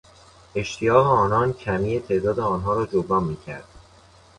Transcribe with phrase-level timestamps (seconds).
[0.55, 3.67] اشتیاق آنان کمی تعداد آنها را جبران میکرد.